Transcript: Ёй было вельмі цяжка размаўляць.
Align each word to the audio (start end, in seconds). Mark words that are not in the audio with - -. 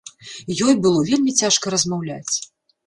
Ёй 0.69 0.75
было 0.87 1.03
вельмі 1.11 1.37
цяжка 1.43 1.65
размаўляць. 1.77 2.35